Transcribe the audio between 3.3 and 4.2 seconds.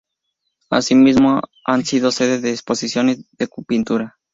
de pintura.